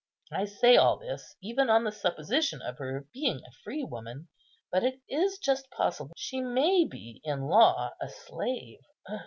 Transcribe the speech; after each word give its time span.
I 0.31 0.45
say 0.45 0.77
all 0.77 0.97
this, 0.97 1.35
even 1.43 1.69
on 1.69 1.83
the 1.83 1.91
supposition 1.91 2.59
of 2.63 2.79
her 2.79 3.05
being 3.13 3.37
a 3.45 3.51
freewoman; 3.63 4.29
but 4.71 4.83
it 4.83 4.99
is 5.07 5.37
just 5.37 5.69
possible 5.69 6.15
she 6.17 6.41
may 6.41 6.85
be 6.85 7.21
in 7.23 7.41
law 7.43 7.91
a 8.01 8.09
slave. 8.09 8.79